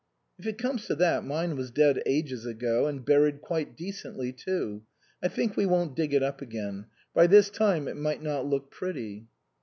"If 0.39 0.47
it 0.47 0.57
comes 0.57 0.87
to 0.87 0.95
that, 0.95 1.23
mine 1.23 1.55
was 1.55 1.69
dead 1.69 2.01
ages 2.07 2.43
ago, 2.43 2.87
and 2.87 3.05
buried 3.05 3.39
quite 3.39 3.77
decently 3.77 4.31
too. 4.33 4.81
I 5.21 5.27
think 5.27 5.55
we 5.55 5.67
won't 5.67 5.95
dig 5.95 6.11
it 6.15 6.23
up 6.23 6.41
again; 6.41 6.87
by 7.13 7.27
this 7.27 7.51
time 7.51 7.87
it 7.87 7.95
might 7.97 8.23
not 8.23 8.47
look 8.47 8.71
pretty." 8.71 9.27